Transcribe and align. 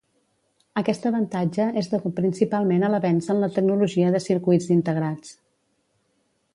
Aquest 0.79 1.03
avantatge 1.09 1.67
és 1.81 1.91
degut 1.91 2.17
principalment 2.21 2.87
a 2.87 2.89
l'avenç 2.95 3.29
en 3.35 3.45
la 3.45 3.53
tecnologia 3.59 4.11
de 4.17 4.23
circuits 4.31 4.71
integrats. 4.79 5.39